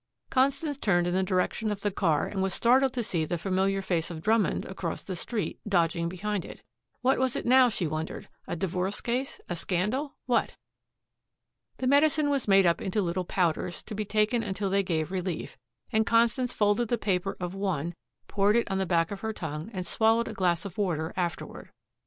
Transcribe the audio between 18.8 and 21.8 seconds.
back of her tongue and swallowed a glass of water afterward.